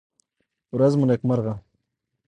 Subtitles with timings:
[0.75, 1.53] ورڅ مو نېکمرغه!